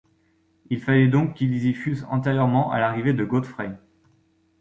Il 0.71 0.81
fallait 0.81 1.09
donc 1.09 1.35
qu’ils 1.35 1.63
y 1.63 1.73
fussent 1.75 2.07
antérieurement 2.09 2.71
à 2.71 2.79
l’arrivée 2.79 3.13
de 3.13 3.23
Godfrey! 3.23 3.71